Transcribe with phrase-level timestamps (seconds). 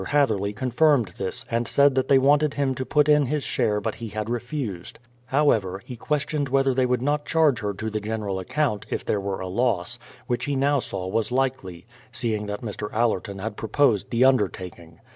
[0.07, 3.93] Hatherley confirmed this, and said that they wanted him to put in his share but
[4.01, 4.97] he had refused.
[5.27, 9.05] How ever, he questioned whether they would not charge her to the general account, if
[9.05, 12.91] there were a loss,— which he nov/ saw was likely,— seeing that Mr.
[12.91, 14.99] Allerton had proposed the undertaking.